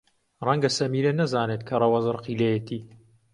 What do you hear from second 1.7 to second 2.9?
ڕەوەز ڕقی لێیەتی.